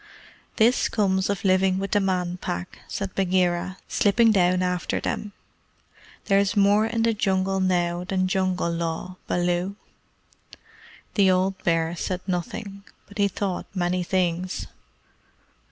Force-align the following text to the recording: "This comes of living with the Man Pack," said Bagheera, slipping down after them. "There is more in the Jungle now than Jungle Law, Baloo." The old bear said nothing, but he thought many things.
"This 0.55 0.89
comes 0.89 1.29
of 1.29 1.45
living 1.45 1.77
with 1.77 1.91
the 1.91 1.99
Man 1.99 2.37
Pack," 2.37 2.79
said 2.87 3.13
Bagheera, 3.13 3.77
slipping 3.87 4.31
down 4.31 4.63
after 4.63 4.99
them. 4.99 5.31
"There 6.25 6.39
is 6.39 6.55
more 6.57 6.87
in 6.87 7.03
the 7.03 7.13
Jungle 7.13 7.59
now 7.59 8.03
than 8.03 8.27
Jungle 8.27 8.71
Law, 8.71 9.17
Baloo." 9.27 9.75
The 11.13 11.29
old 11.29 11.63
bear 11.63 11.95
said 11.95 12.21
nothing, 12.25 12.83
but 13.05 13.19
he 13.19 13.27
thought 13.27 13.67
many 13.75 14.01
things. 14.01 14.65